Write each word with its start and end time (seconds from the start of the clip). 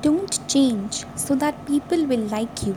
Don't 0.00 0.38
change 0.48 1.04
so 1.14 1.34
that 1.34 1.66
people 1.66 2.06
will 2.06 2.26
like 2.28 2.62
you. 2.62 2.74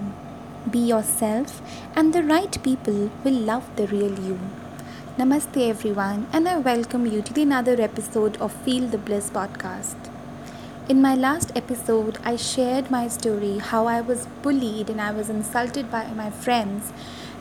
Be 0.70 0.80
yourself, 0.80 1.62
and 1.96 2.12
the 2.12 2.22
right 2.22 2.62
people 2.62 3.10
will 3.24 3.40
love 3.50 3.74
the 3.78 3.88
real 3.88 4.20
you. 4.20 4.38
Namaste, 5.18 5.70
everyone, 5.70 6.28
and 6.34 6.50
I 6.50 6.58
welcome 6.58 7.06
you 7.06 7.22
to 7.22 7.42
another 7.42 7.82
episode 7.82 8.36
of 8.42 8.52
Feel 8.52 8.88
the 8.88 8.98
Bliss 8.98 9.30
podcast. 9.30 9.96
In 10.90 11.02
my 11.02 11.16
last 11.16 11.54
episode, 11.56 12.18
I 12.26 12.36
shared 12.36 12.92
my 12.92 13.08
story 13.08 13.60
how 13.60 13.88
I 13.88 14.02
was 14.02 14.28
bullied 14.42 14.90
and 14.90 15.00
I 15.00 15.12
was 15.12 15.30
insulted 15.30 15.90
by 15.90 16.12
my 16.12 16.30
friends, 16.30 16.92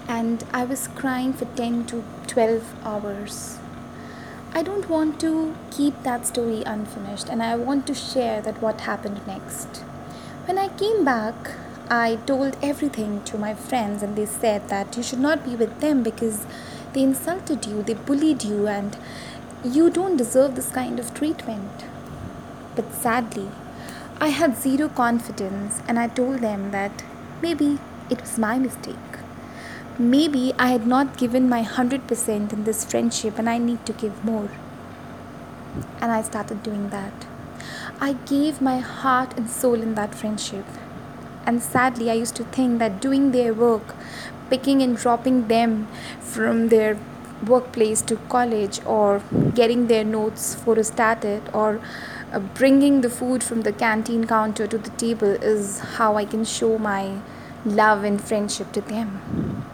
and 0.07 0.45
I 0.53 0.65
was 0.65 0.87
crying 0.87 1.33
for 1.33 1.47
10 1.57 1.87
to 1.87 2.05
12 2.29 2.73
hours. 2.85 3.59
I 4.57 4.63
don't 4.63 4.89
want 4.89 5.21
to 5.21 5.55
keep 5.71 6.03
that 6.03 6.27
story 6.27 6.63
unfinished 6.65 7.29
and 7.29 7.43
I 7.43 7.57
want 7.57 7.87
to 7.89 7.95
share 7.95 8.41
that 8.41 8.63
what 8.63 8.81
happened 8.81 9.21
next. 9.27 9.67
When 10.47 10.57
I 10.57 10.69
came 10.69 11.05
back, 11.05 11.51
I 11.91 12.17
told 12.25 12.57
everything 12.63 13.23
to 13.25 13.37
my 13.37 13.53
friends 13.53 14.03
and 14.03 14.17
they 14.17 14.25
said 14.25 14.71
that 14.71 14.97
you 14.97 15.03
should 15.03 15.19
not 15.19 15.45
be 15.45 15.57
with 15.57 15.81
them 15.81 16.03
because 16.03 16.47
they 16.95 17.03
insulted 17.03 17.67
you, 17.67 17.83
they 17.83 17.93
bullied 17.93 18.45
you 18.45 18.67
and 18.67 18.97
you 19.63 19.91
don't 19.91 20.17
deserve 20.17 20.55
this 20.55 20.71
kind 20.71 20.99
of 20.99 21.13
treatment. 21.13 21.85
But 22.75 22.95
sadly, 22.95 23.51
I 24.23 24.29
had 24.29 24.57
zero 24.57 24.89
confidence 24.89 25.83
and 25.87 25.99
I 25.99 26.09
told 26.09 26.39
them 26.39 26.71
that 26.71 27.05
maybe 27.43 27.79
it 28.09 28.23
was 28.23 28.39
my 28.39 28.59
mistake. 28.59 29.06
Maybe 29.99 30.53
I 30.59 30.73
had 30.73 30.87
not 30.87 31.17
given 31.17 31.49
my 31.49 31.63
100% 31.63 32.53
in 32.53 32.65
this 32.65 32.85
friendship 32.85 33.39
and 33.39 33.49
I 33.49 33.57
need 33.57 33.87
to 33.87 33.95
give 33.95 34.23
more. 34.23 34.51
And 36.03 36.13
I 36.13 36.21
started 36.21 36.63
doing 36.63 36.91
that. 36.91 37.27
I 37.99 38.13
gave 38.13 38.61
my 38.61 38.79
heart 38.79 39.33
and 39.39 39.49
soul 39.49 39.81
in 39.81 39.95
that 39.95 40.15
friendship. 40.15 40.67
And 41.47 41.63
sadly, 41.63 42.11
I 42.11 42.15
used 42.15 42.37
to 42.37 42.45
think 42.45 42.79
that 42.79 43.01
doing 43.01 43.33
their 43.33 43.55
work, 43.55 43.95
picking 44.51 44.83
and 44.83 44.99
dropping 44.99 45.49
them 45.49 45.89
from 46.21 46.69
their 46.69 46.99
workplace 47.47 48.03
to 48.03 48.17
college, 48.29 48.81
or 48.85 49.23
getting 49.55 49.87
their 49.87 50.05
notes 50.05 50.55
for 50.55 50.75
a 50.75 50.77
photostated, 50.77 51.55
or 51.55 51.81
uh, 52.33 52.41
bringing 52.41 53.01
the 53.01 53.09
food 53.09 53.43
from 53.43 53.63
the 53.63 53.73
canteen 53.73 54.27
counter 54.27 54.67
to 54.67 54.77
the 54.77 54.91
table 54.91 55.31
is 55.31 55.79
how 55.97 56.17
I 56.17 56.27
can 56.27 56.45
show 56.45 56.77
my 56.77 57.21
love 57.65 58.05
and 58.05 58.23
friendship 58.23 58.73
to 58.73 58.83
them. 58.83 59.66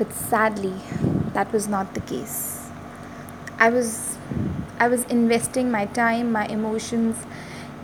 But 0.00 0.14
sadly, 0.14 0.72
that 1.34 1.52
was 1.52 1.68
not 1.68 1.92
the 1.92 2.00
case. 2.00 2.70
I 3.58 3.68
was 3.68 4.16
I 4.78 4.88
was 4.88 5.04
investing 5.16 5.70
my 5.70 5.84
time, 5.84 6.32
my 6.32 6.46
emotions 6.46 7.26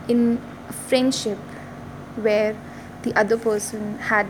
in 0.07 0.41
friendship 0.87 1.37
where 2.27 2.55
the 3.03 3.13
other 3.15 3.37
person 3.37 3.99
had 3.99 4.25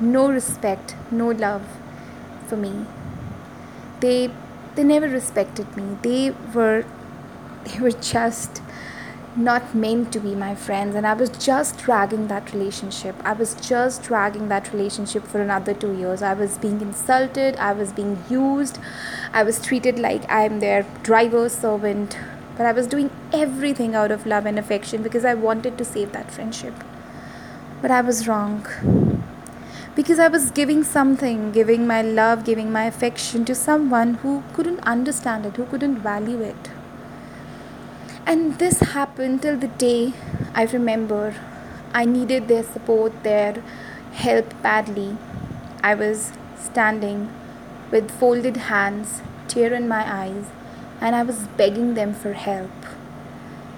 no 0.00 0.30
respect, 0.30 0.96
no 1.10 1.28
love 1.28 1.66
for 2.46 2.56
me. 2.56 2.86
They 4.00 4.30
they 4.74 4.82
never 4.82 5.08
respected 5.08 5.76
me. 5.76 5.98
They 6.00 6.30
were 6.54 6.86
they 7.66 7.80
were 7.80 7.96
just 8.14 8.62
not 9.38 9.74
meant 9.74 10.12
to 10.12 10.20
be 10.20 10.34
my 10.34 10.54
friends. 10.54 10.94
And 10.94 11.06
i 11.06 11.14
was 11.14 11.30
just 11.44 11.78
dragging 11.78 12.26
that 12.28 12.52
relationship. 12.52 13.14
I 13.24 13.32
was 13.32 13.54
just 13.68 14.02
dragging 14.02 14.48
that 14.48 14.72
relationship 14.72 15.26
for 15.26 15.40
another 15.40 15.74
2 15.74 15.92
years. 15.98 16.22
I 16.22 16.34
was 16.34 16.58
being 16.58 16.80
insulted. 16.80 17.56
I 17.56 17.72
was 17.72 17.92
being 17.92 18.18
used. 18.28 18.78
I 19.32 19.44
was 19.44 19.60
treated 19.68 19.98
like 19.98 20.28
i'm 20.28 20.60
their 20.60 20.82
driver 21.10 21.48
servant. 21.48 22.18
But 22.56 22.66
i 22.66 22.72
was 22.72 22.86
doing 22.86 23.10
everything 23.32 23.94
out 23.94 24.10
of 24.10 24.26
love 24.26 24.46
and 24.52 24.58
affection 24.58 25.02
because 25.02 25.24
i 25.24 25.34
wanted 25.48 25.78
to 25.78 25.84
save 25.84 26.12
that 26.12 26.30
friendship. 26.38 26.74
But 27.82 27.90
i 27.90 28.00
was 28.00 28.26
wrong. 28.26 28.66
Because 29.98 30.20
I 30.24 30.28
was 30.28 30.50
giving 30.56 30.82
something, 30.84 31.50
giving 31.50 31.84
my 31.84 32.02
love, 32.02 32.44
giving 32.44 32.70
my 32.70 32.84
affection 32.84 33.44
to 33.46 33.54
someone 33.60 34.14
who 34.24 34.42
couldn't 34.52 34.78
understand 34.80 35.46
it, 35.46 35.56
who 35.56 35.64
couldn't 35.66 35.96
value 35.98 36.40
it. 36.40 36.70
And 38.28 38.58
this 38.58 38.80
happened 38.80 39.40
till 39.40 39.56
the 39.56 39.68
day 39.68 40.12
I 40.54 40.64
remember 40.64 41.34
I 41.94 42.04
needed 42.04 42.46
their 42.46 42.62
support, 42.62 43.22
their 43.22 43.62
help 44.12 44.52
badly. 44.62 45.16
I 45.82 45.94
was 45.94 46.32
standing 46.62 47.30
with 47.90 48.10
folded 48.10 48.58
hands, 48.68 49.22
tear 49.48 49.72
in 49.72 49.88
my 49.88 50.04
eyes, 50.06 50.44
and 51.00 51.16
I 51.16 51.22
was 51.22 51.46
begging 51.56 51.94
them 51.94 52.12
for 52.12 52.34
help. 52.34 52.70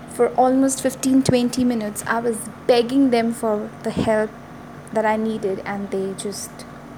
For 0.09 0.31
almost 0.31 0.83
15 0.83 1.23
20 1.23 1.63
minutes, 1.63 2.03
I 2.09 2.19
was 2.19 2.49
begging 2.67 3.11
them 3.11 3.33
for 3.33 3.71
the 3.85 3.93
help 3.93 4.31
that 4.93 5.07
I 5.07 5.15
needed, 5.15 5.63
and 5.65 5.93
they 5.93 6.13
just 6.15 6.51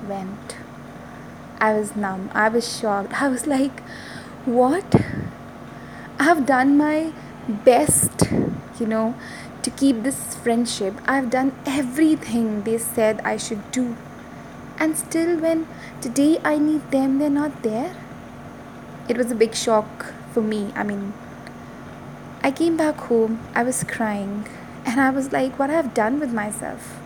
went. 0.08 0.56
I 1.60 1.74
was 1.74 1.94
numb, 1.96 2.30
I 2.32 2.48
was 2.48 2.78
shocked. 2.78 3.20
I 3.26 3.28
was 3.28 3.46
like, 3.46 3.80
What? 4.46 4.94
I 6.18 6.24
have 6.24 6.46
done 6.46 6.78
my 6.78 7.12
best, 7.48 8.30
you 8.78 8.86
know, 8.86 9.14
to 9.62 9.70
keep 9.70 10.02
this 10.02 10.34
friendship. 10.36 10.94
I've 11.06 11.30
done 11.30 11.54
everything 11.66 12.62
they 12.62 12.78
said 12.78 13.20
I 13.24 13.36
should 13.36 13.70
do. 13.70 13.96
And 14.78 14.96
still, 14.96 15.38
when 15.38 15.66
today 16.00 16.40
I 16.44 16.58
need 16.58 16.90
them, 16.90 17.18
they're 17.18 17.30
not 17.30 17.62
there. 17.62 17.94
It 19.08 19.16
was 19.16 19.30
a 19.30 19.34
big 19.34 19.54
shock 19.54 20.12
for 20.32 20.40
me. 20.40 20.72
I 20.74 20.82
mean, 20.82 21.12
I 22.42 22.50
came 22.50 22.76
back 22.76 22.96
home, 22.96 23.40
I 23.54 23.62
was 23.62 23.84
crying, 23.84 24.46
and 24.84 25.00
I 25.00 25.10
was 25.10 25.32
like, 25.32 25.58
what 25.58 25.70
I've 25.70 25.94
done 25.94 26.18
with 26.18 26.32
myself. 26.32 26.98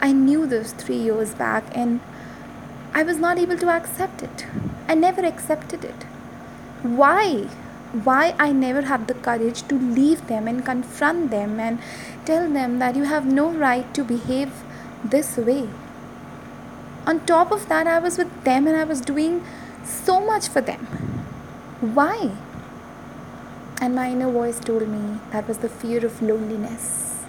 I 0.00 0.12
knew 0.12 0.46
this 0.46 0.72
three 0.72 0.96
years 0.96 1.34
back, 1.34 1.64
and 1.72 2.00
I 2.94 3.02
was 3.02 3.18
not 3.18 3.38
able 3.38 3.58
to 3.58 3.68
accept 3.68 4.22
it. 4.22 4.46
I 4.88 4.94
never 4.94 5.24
accepted 5.24 5.84
it. 5.84 6.04
Why? 6.82 7.48
Why 7.92 8.34
I 8.38 8.52
never 8.52 8.82
had 8.82 9.06
the 9.06 9.14
courage 9.14 9.62
to 9.68 9.74
leave 9.74 10.26
them 10.26 10.48
and 10.48 10.64
confront 10.64 11.30
them 11.30 11.60
and 11.60 11.78
tell 12.24 12.50
them 12.50 12.78
that 12.78 12.96
you 12.96 13.04
have 13.04 13.26
no 13.26 13.50
right 13.50 13.92
to 13.94 14.02
behave 14.02 14.50
this 15.04 15.36
way. 15.36 15.68
On 17.06 17.20
top 17.26 17.50
of 17.50 17.68
that, 17.68 17.86
I 17.86 17.98
was 17.98 18.16
with 18.16 18.44
them 18.44 18.66
and 18.66 18.76
I 18.76 18.84
was 18.84 19.00
doing 19.00 19.44
so 19.84 20.20
much 20.24 20.48
for 20.48 20.60
them. 20.60 20.86
Why? 21.80 22.30
And 23.80 23.94
my 23.94 24.10
inner 24.10 24.30
voice 24.30 24.60
told 24.60 24.88
me 24.88 25.18
that 25.32 25.48
was 25.48 25.58
the 25.58 25.68
fear 25.68 26.06
of 26.06 26.22
loneliness. 26.22 27.24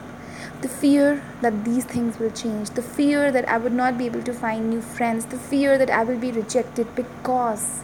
The 0.61 0.69
fear 0.69 1.23
that 1.41 1.65
these 1.65 1.83
things 1.83 2.19
will 2.19 2.29
change. 2.31 2.69
The 2.69 2.83
fear 2.83 3.31
that 3.31 3.49
I 3.49 3.57
would 3.57 3.73
not 3.73 3.97
be 3.97 4.05
able 4.05 4.21
to 4.21 4.33
find 4.33 4.69
new 4.69 4.81
friends. 4.81 5.25
The 5.25 5.39
fear 5.39 5.77
that 5.77 5.89
I 5.89 6.03
will 6.03 6.19
be 6.19 6.31
rejected 6.31 6.95
because 6.95 7.81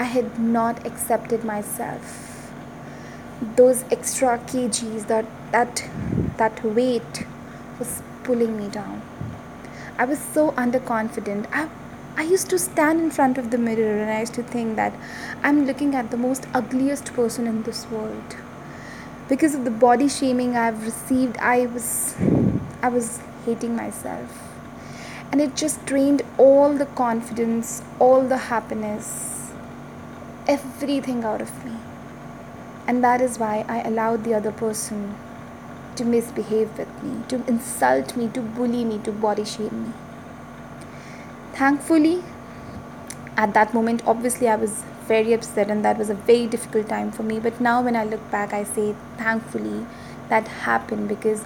I 0.00 0.04
had 0.04 0.38
not 0.38 0.86
accepted 0.86 1.44
myself. 1.44 2.52
Those 3.56 3.84
extra 3.90 4.38
kgs, 4.38 5.08
that 5.08 5.26
that 5.50 5.82
that 6.36 6.64
weight 6.64 7.24
was 7.80 8.00
pulling 8.22 8.56
me 8.56 8.68
down. 8.68 9.02
I 9.98 10.04
was 10.04 10.20
so 10.20 10.52
underconfident. 10.52 11.48
I 11.52 11.68
I 12.16 12.22
used 12.22 12.48
to 12.50 12.58
stand 12.60 13.00
in 13.00 13.10
front 13.10 13.38
of 13.38 13.50
the 13.50 13.58
mirror 13.58 13.96
and 14.02 14.10
I 14.10 14.20
used 14.20 14.34
to 14.34 14.44
think 14.44 14.76
that 14.76 14.92
I'm 15.42 15.66
looking 15.66 15.96
at 15.96 16.12
the 16.12 16.16
most 16.16 16.46
ugliest 16.54 17.12
person 17.14 17.48
in 17.48 17.64
this 17.64 17.84
world. 17.90 18.36
Because 19.28 19.56
of 19.56 19.64
the 19.64 19.72
body 19.86 20.08
shaming 20.08 20.56
I've 20.56 20.84
received, 20.84 21.38
I 21.38 21.66
was 21.66 21.88
I 22.82 22.88
was 22.88 23.18
hating 23.46 23.74
myself. 23.74 24.44
And 25.32 25.40
it 25.40 25.56
just 25.56 25.84
drained 25.86 26.22
all 26.36 26.72
the 26.72 26.86
confidence, 27.02 27.82
all 27.98 28.22
the 28.34 28.38
happiness 28.52 29.37
everything 30.48 31.24
out 31.24 31.42
of 31.42 31.64
me. 31.64 31.72
And 32.86 33.04
that 33.04 33.20
is 33.20 33.38
why 33.38 33.64
I 33.68 33.82
allowed 33.82 34.24
the 34.24 34.34
other 34.34 34.50
person 34.50 35.14
to 35.96 36.04
misbehave 36.04 36.76
with 36.78 37.02
me, 37.02 37.22
to 37.28 37.44
insult 37.46 38.16
me, 38.16 38.28
to 38.28 38.40
bully 38.40 38.84
me, 38.84 38.98
to 39.00 39.12
body 39.12 39.44
shame 39.44 39.86
me. 39.86 39.92
Thankfully, 41.52 42.22
at 43.36 43.52
that 43.52 43.74
moment, 43.74 44.02
obviously, 44.06 44.48
I 44.48 44.56
was 44.56 44.84
very 45.06 45.32
upset 45.32 45.70
and 45.70 45.84
that 45.84 45.98
was 45.98 46.08
a 46.08 46.14
very 46.14 46.46
difficult 46.46 46.88
time 46.88 47.10
for 47.10 47.22
me. 47.22 47.40
But 47.40 47.60
now, 47.60 47.82
when 47.82 47.94
I 47.94 48.04
look 48.04 48.30
back, 48.30 48.52
I 48.52 48.64
say, 48.64 48.94
thankfully, 49.18 49.86
that 50.28 50.48
happened 50.48 51.08
because 51.08 51.44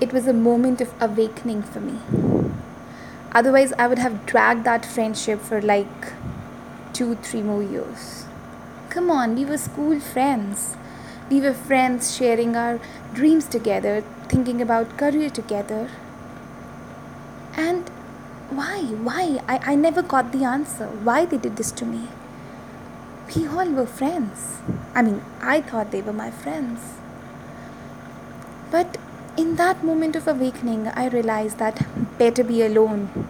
it 0.00 0.12
was 0.12 0.26
a 0.26 0.32
moment 0.32 0.80
of 0.80 0.92
awakening 1.00 1.62
for 1.62 1.80
me. 1.80 1.98
Otherwise, 3.32 3.72
I 3.78 3.86
would 3.86 3.98
have 3.98 4.26
dragged 4.26 4.64
that 4.64 4.84
friendship 4.84 5.40
for 5.40 5.62
like 5.62 6.12
two, 6.92 7.14
three 7.16 7.42
more 7.42 7.62
years. 7.62 8.26
Come 8.92 9.10
on, 9.10 9.36
we 9.36 9.46
were 9.46 9.56
school 9.56 9.98
friends. 9.98 10.76
We 11.30 11.40
were 11.40 11.54
friends 11.54 12.14
sharing 12.14 12.56
our 12.56 12.78
dreams 13.14 13.46
together, 13.46 14.04
thinking 14.28 14.60
about 14.60 14.98
career 14.98 15.30
together. 15.30 15.88
And 17.56 17.88
why? 18.50 18.82
Why? 19.08 19.40
I, 19.48 19.72
I 19.72 19.74
never 19.76 20.02
got 20.02 20.30
the 20.30 20.44
answer. 20.44 20.88
Why 20.88 21.24
they 21.24 21.38
did 21.38 21.56
this 21.56 21.72
to 21.72 21.86
me? 21.86 22.08
We 23.34 23.46
all 23.46 23.70
were 23.70 23.86
friends. 23.86 24.58
I 24.94 25.00
mean, 25.00 25.22
I 25.40 25.62
thought 25.62 25.90
they 25.90 26.02
were 26.02 26.12
my 26.12 26.30
friends. 26.30 26.80
But 28.70 28.98
in 29.38 29.56
that 29.56 29.82
moment 29.82 30.16
of 30.16 30.28
awakening, 30.28 30.88
I 30.88 31.08
realized 31.08 31.56
that 31.56 31.86
better 32.18 32.44
be 32.44 32.60
alone 32.60 33.26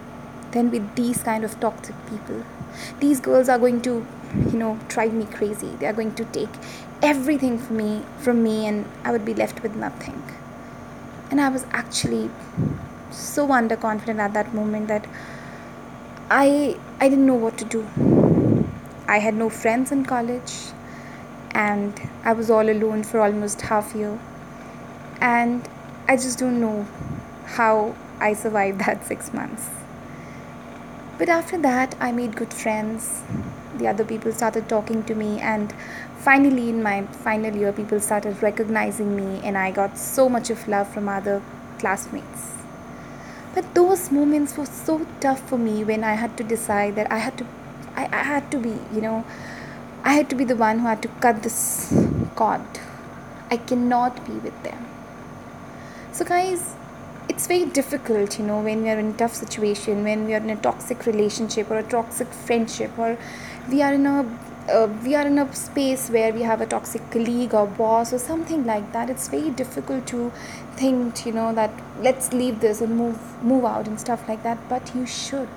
than 0.51 0.71
with 0.71 0.95
these 0.95 1.23
kind 1.23 1.45
of 1.45 1.57
toxic 1.61 1.95
people. 2.09 2.43
These 2.99 3.21
girls 3.21 3.47
are 3.47 3.59
going 3.59 3.81
to, 3.83 4.05
you 4.35 4.57
know, 4.57 4.79
drive 4.87 5.13
me 5.13 5.25
crazy. 5.25 5.69
They 5.79 5.85
are 5.85 5.93
going 5.93 6.15
to 6.15 6.25
take 6.25 6.49
everything 7.01 7.57
from 7.57 7.77
me, 7.77 8.03
from 8.19 8.43
me, 8.43 8.65
and 8.65 8.85
I 9.03 9.11
would 9.11 9.25
be 9.25 9.33
left 9.33 9.61
with 9.63 9.75
nothing. 9.75 10.21
And 11.29 11.41
I 11.41 11.49
was 11.49 11.65
actually 11.71 12.29
so 13.11 13.47
underconfident 13.47 14.19
at 14.19 14.33
that 14.33 14.53
moment 14.53 14.87
that 14.87 15.05
I 16.29 16.77
I 16.99 17.09
didn't 17.09 17.25
know 17.25 17.35
what 17.35 17.57
to 17.57 17.65
do. 17.65 17.87
I 19.07 19.19
had 19.19 19.35
no 19.35 19.49
friends 19.49 19.91
in 19.91 20.05
college, 20.05 20.53
and 21.51 22.09
I 22.23 22.33
was 22.33 22.49
all 22.49 22.69
alone 22.69 23.03
for 23.03 23.19
almost 23.19 23.61
half 23.61 23.93
year. 23.93 24.19
And 25.21 25.67
I 26.07 26.15
just 26.15 26.39
don't 26.39 26.59
know 26.59 26.87
how 27.45 27.95
I 28.19 28.33
survived 28.33 28.79
that 28.85 29.05
six 29.05 29.33
months. 29.33 29.69
But 31.17 31.29
after 31.29 31.57
that, 31.59 31.95
I 31.99 32.11
made 32.11 32.35
good 32.35 32.53
friends. 32.53 33.21
The 33.77 33.87
other 33.87 34.03
people 34.03 34.31
started 34.31 34.69
talking 34.69 35.03
to 35.03 35.15
me, 35.15 35.39
and 35.39 35.73
finally, 36.17 36.69
in 36.69 36.83
my 36.83 37.03
final 37.23 37.55
year, 37.55 37.71
people 37.73 37.99
started 37.99 38.41
recognizing 38.41 39.15
me, 39.15 39.41
and 39.43 39.57
I 39.57 39.71
got 39.71 39.97
so 39.97 40.29
much 40.29 40.49
of 40.49 40.67
love 40.67 40.87
from 40.93 41.09
other 41.09 41.41
classmates. 41.79 42.51
But 43.55 43.73
those 43.75 44.11
moments 44.11 44.57
were 44.57 44.65
so 44.65 45.05
tough 45.19 45.47
for 45.49 45.57
me 45.57 45.83
when 45.83 46.03
I 46.03 46.13
had 46.13 46.37
to 46.37 46.43
decide 46.43 46.95
that 46.95 47.11
I 47.11 47.19
had 47.19 47.37
to, 47.37 47.45
I, 47.95 48.05
I 48.05 48.23
had 48.23 48.49
to 48.51 48.57
be, 48.57 48.77
you 48.93 49.01
know, 49.01 49.25
I 50.03 50.13
had 50.13 50.29
to 50.29 50.35
be 50.35 50.43
the 50.43 50.55
one 50.55 50.79
who 50.79 50.87
had 50.87 51.01
to 51.03 51.07
cut 51.19 51.43
this 51.43 51.93
cord. 52.35 52.61
I 53.51 53.57
cannot 53.57 54.25
be 54.25 54.33
with 54.33 54.63
them 54.63 54.93
so 56.13 56.23
guys 56.23 56.75
it's 57.27 57.47
very 57.47 57.65
difficult 57.65 58.37
you 58.37 58.45
know 58.45 58.61
when 58.61 58.83
we 58.83 58.89
are 58.89 58.99
in 58.99 59.07
a 59.07 59.13
tough 59.13 59.33
situation 59.33 60.03
when 60.03 60.25
we 60.25 60.33
are 60.35 60.43
in 60.47 60.51
a 60.51 60.55
toxic 60.57 61.07
relationship 61.07 61.71
or 61.71 61.77
a 61.79 61.83
toxic 61.83 62.27
friendship 62.27 62.91
or 62.99 63.17
we 63.69 63.81
are 63.81 63.93
in 63.93 64.05
a 64.05 64.25
uh, 64.69 64.87
we 65.03 65.13
are 65.13 65.27
in 65.27 65.37
a 65.39 65.53
space 65.53 66.09
where 66.09 66.33
we 66.33 66.41
have 66.41 66.61
a 66.61 66.65
toxic 66.65 67.09
colleague 67.11 67.53
or 67.53 67.67
boss 67.67 68.13
or 68.13 68.17
something 68.17 68.65
like 68.65 68.91
that. 68.93 69.09
It's 69.09 69.27
very 69.27 69.49
difficult 69.49 70.07
to 70.07 70.31
think 70.75 71.25
you 71.25 71.33
know 71.33 71.53
that 71.53 71.71
let's 72.01 72.31
leave 72.33 72.59
this 72.59 72.81
and 72.81 72.95
move 72.97 73.43
move 73.43 73.65
out 73.65 73.87
and 73.87 73.99
stuff 73.99 74.27
like 74.27 74.43
that 74.43 74.57
but 74.69 74.93
you 74.95 75.05
should. 75.05 75.49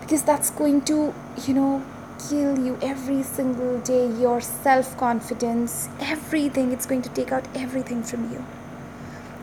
Because 0.00 0.22
that's 0.22 0.50
going 0.50 0.82
to 0.82 1.14
you 1.46 1.54
know 1.54 1.82
kill 2.28 2.58
you 2.58 2.78
every 2.80 3.22
single 3.22 3.78
day 3.80 4.06
your 4.20 4.40
self 4.40 4.96
confidence 4.98 5.88
everything. 6.00 6.72
It's 6.72 6.86
going 6.86 7.02
to 7.02 7.10
take 7.10 7.32
out 7.32 7.48
everything 7.54 8.02
from 8.02 8.30
you. 8.32 8.44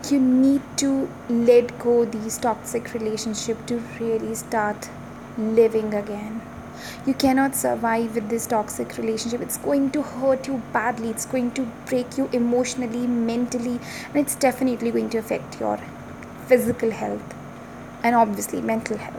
You 0.10 0.20
need 0.20 0.62
to 0.78 1.10
let 1.30 1.78
go 1.80 2.06
these 2.06 2.38
toxic 2.38 2.94
relationship 2.94 3.66
to 3.68 3.78
really 4.00 4.34
start 4.36 4.90
living 5.38 5.94
again 5.94 6.42
you 7.06 7.14
cannot 7.14 7.56
survive 7.56 8.16
with 8.16 8.30
this 8.30 8.46
toxic 8.48 8.98
relationship. 8.98 9.42
It's 9.42 9.58
going 9.58 9.92
to 9.92 10.02
hurt 10.02 10.48
you 10.48 10.62
badly. 10.74 11.10
It's 11.10 11.26
going 11.26 11.52
to 11.52 11.64
break 11.86 12.18
you 12.18 12.30
emotionally 12.34 13.08
mentally 13.08 13.80
and 14.08 14.16
it's 14.16 14.36
definitely 14.36 14.92
going 14.92 15.10
to 15.12 15.18
affect 15.18 15.60
your 15.60 15.78
physical 16.48 16.92
health 16.92 17.36
and 18.04 18.16
obviously 18.16 18.62
mental 18.62 18.98
health. 18.98 19.18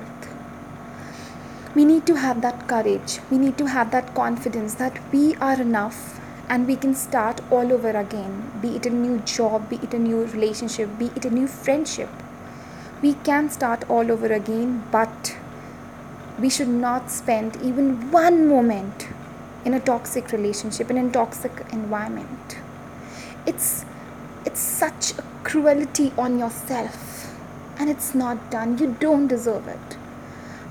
We 1.75 1.85
need 1.87 2.07
to 2.07 2.17
have 2.17 2.43
that 2.43 2.69
courage. 2.69 3.21
We 3.31 3.39
need 3.39 3.57
to 3.59 3.67
have 3.67 3.91
that 3.93 4.15
confidence 4.15 4.75
that 4.75 4.99
we 5.13 5.35
are 5.37 5.61
enough 5.61 6.21
and 6.49 6.67
we 6.67 6.77
can 6.77 6.95
start 6.95 7.41
all 7.51 7.73
over 7.73 7.91
again 7.91 8.33
be 8.61 8.77
it 8.77 8.85
a 8.85 8.91
new 8.91 9.19
job 9.21 9.69
be 9.71 9.77
it 9.77 9.95
a 9.95 9.99
new 9.99 10.25
relationship 10.33 10.91
be 10.99 11.07
it 11.17 11.25
a 11.25 11.31
new 11.31 11.47
friendship. 11.47 12.11
We 13.01 13.15
can 13.15 13.49
start 13.49 13.89
all 13.89 14.13
over 14.13 14.27
again 14.27 14.85
but 14.91 15.37
we 16.39 16.49
should 16.51 16.69
not 16.69 17.11
spend 17.11 17.57
even 17.63 18.11
one 18.11 18.49
moment 18.49 19.09
in 19.65 19.75
a 19.75 19.81
toxic 19.81 20.33
relationship 20.33 20.91
and 20.91 20.99
in 20.99 21.07
a 21.09 21.13
toxic 21.13 21.53
environment. 21.73 22.59
It's 23.47 23.85
it's 24.45 24.61
such 24.61 25.13
a 25.19 25.23
cruelty 25.45 26.13
on 26.19 26.39
yourself 26.39 27.37
and 27.79 27.89
it's 27.89 28.15
not 28.15 28.51
done. 28.51 28.79
You 28.79 28.97
don't 28.99 29.29
deserve 29.29 29.69
it. 29.69 29.97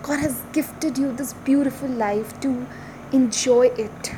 God 0.04 0.20
has 0.20 0.42
gifted 0.52 0.98
you 0.98 1.12
this 1.14 1.34
beautiful 1.34 1.88
life 1.88 2.40
to 2.42 2.68
enjoy 3.12 3.68
it 3.78 4.12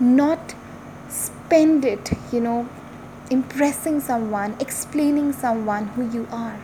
not 0.00 0.54
spend 1.08 1.84
it, 1.84 2.12
you 2.32 2.40
know, 2.40 2.68
impressing 3.30 4.00
someone, 4.00 4.56
explaining 4.60 5.32
someone 5.32 5.86
who 5.88 6.10
you 6.10 6.26
are. 6.32 6.58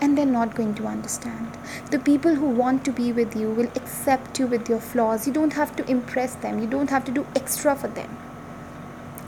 And 0.00 0.16
they're 0.18 0.26
not 0.26 0.54
going 0.54 0.74
to 0.76 0.86
understand. 0.86 1.56
The 1.90 1.98
people 1.98 2.34
who 2.34 2.48
want 2.48 2.84
to 2.84 2.92
be 2.92 3.12
with 3.12 3.36
you 3.36 3.50
will 3.50 3.70
accept 3.76 4.38
you 4.38 4.46
with 4.46 4.68
your 4.68 4.80
flaws. 4.80 5.26
You 5.26 5.32
don't 5.32 5.54
have 5.54 5.74
to 5.76 5.90
impress 5.90 6.34
them, 6.34 6.58
you 6.58 6.66
don't 6.66 6.90
have 6.90 7.04
to 7.06 7.12
do 7.12 7.26
extra 7.34 7.74
for 7.74 7.88
them. 7.88 8.16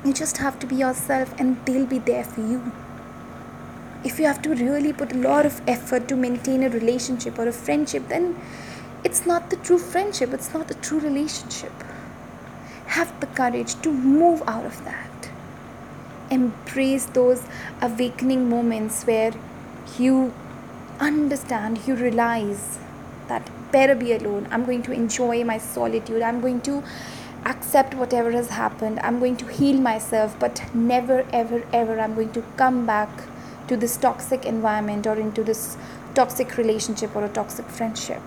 You 0.05 0.13
just 0.13 0.37
have 0.39 0.59
to 0.61 0.67
be 0.67 0.77
yourself, 0.77 1.35
and 1.39 1.65
they'll 1.65 1.87
be 1.87 1.99
there 1.99 2.25
for 2.25 2.41
you. 2.41 2.73
If 4.05 4.19
you 4.21 4.27
have 4.27 4.43
to 4.43 4.51
really 4.51 4.93
put 4.93 5.13
a 5.13 5.19
lot 5.19 5.47
of 5.47 5.61
effort 5.67 6.07
to 6.09 6.17
maintain 6.17 6.63
a 6.63 6.69
relationship 6.69 7.39
or 7.39 7.49
a 7.49 7.53
friendship, 7.53 8.09
then 8.09 8.41
it's 9.03 9.27
not 9.27 9.51
the 9.51 9.57
true 9.57 9.79
friendship, 9.79 10.33
it's 10.33 10.53
not 10.55 10.69
the 10.69 10.75
true 10.75 11.01
relationship 11.01 11.73
have 12.97 13.13
the 13.21 13.27
courage 13.27 13.75
to 13.83 13.93
move 13.93 14.43
out 14.47 14.65
of 14.65 14.85
that. 14.85 15.31
Embrace 16.31 17.07
those 17.07 17.43
awakening 17.81 18.49
moments 18.49 19.05
where 19.05 19.33
you 19.99 20.33
understand, 21.01 21.87
you 21.87 21.95
realize 21.95 22.79
that 23.29 23.51
better 23.73 23.95
be 23.95 24.13
alone. 24.13 24.49
I'm 24.51 24.65
going 24.65 24.83
to 24.85 24.93
enjoy 24.93 25.45
my 25.45 25.59
solitude. 25.59 26.23
I'm 26.23 26.41
going 26.41 26.61
to 26.63 26.83
accept 27.45 27.95
whatever 27.95 28.31
has 28.33 28.49
happened. 28.51 29.01
I'm 29.01 29.19
going 29.19 29.37
to 29.39 29.47
heal 29.47 29.81
myself, 29.81 30.39
but 30.39 30.63
never, 30.75 31.27
ever, 31.33 31.63
ever 31.73 32.01
I'm 32.01 32.15
going 32.15 32.33
to 32.33 32.43
come 32.57 32.87
back 32.87 33.09
to 33.69 33.77
this 33.77 33.97
toxic 33.97 34.45
environment 34.45 35.07
or 35.07 35.15
into 35.15 35.43
this 35.43 35.77
toxic 36.15 36.57
relationship 36.57 37.15
or 37.15 37.25
a 37.25 37.29
toxic 37.29 37.67
friendship. 37.67 38.23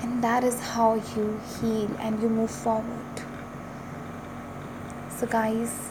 And 0.00 0.22
that 0.22 0.44
is 0.44 0.60
how 0.60 0.94
you 0.94 1.40
heal 1.60 1.90
and 2.00 2.22
you 2.22 2.28
move 2.28 2.50
forward. 2.50 3.22
So, 5.10 5.26
guys, 5.26 5.90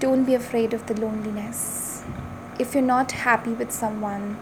don't 0.00 0.24
be 0.24 0.34
afraid 0.34 0.74
of 0.74 0.86
the 0.86 0.94
loneliness. 1.00 1.83
If 2.58 2.74
you're 2.74 2.82
not 2.82 3.12
happy 3.12 3.52
with 3.52 3.72
someone, 3.72 4.38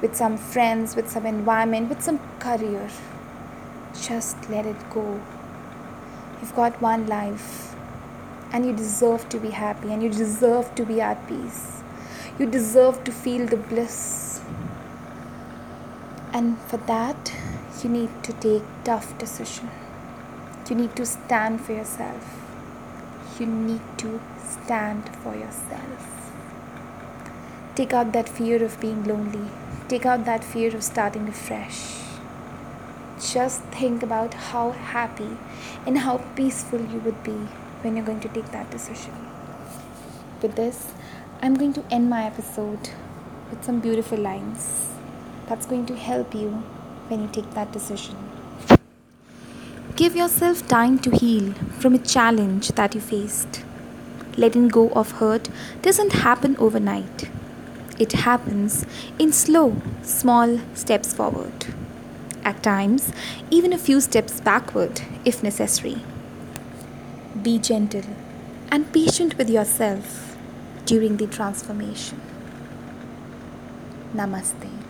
with 0.00 0.16
some 0.16 0.36
friends, 0.36 0.96
with 0.96 1.10
some 1.10 1.26
environment, 1.26 1.88
with 1.88 2.02
some 2.02 2.20
career, 2.38 2.88
just 3.94 4.48
let 4.50 4.66
it 4.66 4.90
go. 4.90 5.20
You've 6.40 6.54
got 6.54 6.80
one 6.82 7.06
life 7.06 7.74
and 8.52 8.66
you 8.66 8.72
deserve 8.72 9.28
to 9.28 9.38
be 9.38 9.50
happy 9.50 9.92
and 9.92 10.02
you 10.02 10.08
deserve 10.08 10.74
to 10.74 10.84
be 10.84 11.00
at 11.00 11.26
peace. 11.28 11.82
You 12.38 12.46
deserve 12.46 13.04
to 13.04 13.12
feel 13.12 13.46
the 13.46 13.56
bliss. 13.56 14.40
And 16.32 16.58
for 16.62 16.78
that, 16.78 17.32
you 17.82 17.90
need 17.90 18.10
to 18.24 18.32
take 18.32 18.62
tough 18.84 19.16
decision. 19.18 19.70
You 20.68 20.76
need 20.76 20.96
to 20.96 21.04
stand 21.04 21.60
for 21.60 21.72
yourself 21.72 22.42
you 23.38 23.46
need 23.46 23.80
to 23.98 24.20
stand 24.44 25.08
for 25.22 25.34
yourself. 25.34 26.21
Take 27.74 27.94
out 27.94 28.12
that 28.12 28.28
fear 28.28 28.62
of 28.62 28.78
being 28.80 29.04
lonely, 29.04 29.50
take 29.88 30.04
out 30.04 30.26
that 30.26 30.44
fear 30.44 30.74
of 30.76 30.82
starting 30.82 31.26
afresh. 31.26 32.00
Just 33.18 33.62
think 33.76 34.02
about 34.02 34.34
how 34.34 34.72
happy 34.72 35.38
and 35.86 35.96
how 35.96 36.18
peaceful 36.36 36.80
you 36.80 36.98
would 36.98 37.22
be 37.22 37.38
when 37.80 37.96
you're 37.96 38.04
going 38.04 38.20
to 38.20 38.28
take 38.28 38.50
that 38.52 38.70
decision. 38.70 39.14
With 40.42 40.54
this, 40.54 40.92
I'm 41.40 41.54
going 41.54 41.72
to 41.72 41.84
end 41.90 42.10
my 42.10 42.24
episode 42.24 42.90
with 43.48 43.64
some 43.64 43.80
beautiful 43.80 44.18
lines 44.18 44.88
that's 45.46 45.64
going 45.64 45.86
to 45.86 45.96
help 45.96 46.34
you 46.34 46.50
when 47.08 47.22
you 47.22 47.28
take 47.32 47.50
that 47.54 47.72
decision. 47.72 48.16
Give 49.96 50.14
yourself 50.14 50.68
time 50.68 50.98
to 51.00 51.10
heal 51.10 51.54
from 51.80 51.94
a 51.94 51.98
challenge 51.98 52.68
that 52.72 52.94
you 52.94 53.00
faced. 53.00 53.62
Letting 54.36 54.68
go 54.68 54.90
of 54.90 55.12
hurt 55.12 55.48
doesn't 55.80 56.12
happen 56.12 56.56
overnight. 56.58 57.30
It 57.98 58.12
happens 58.12 58.86
in 59.18 59.32
slow, 59.32 59.76
small 60.02 60.60
steps 60.74 61.12
forward. 61.12 61.66
At 62.44 62.62
times, 62.62 63.12
even 63.50 63.72
a 63.72 63.78
few 63.78 64.00
steps 64.00 64.40
backward 64.40 65.02
if 65.24 65.42
necessary. 65.42 66.02
Be 67.40 67.58
gentle 67.58 68.16
and 68.70 68.92
patient 68.92 69.38
with 69.38 69.48
yourself 69.48 70.36
during 70.86 71.16
the 71.18 71.26
transformation. 71.26 72.20
Namaste. 74.14 74.81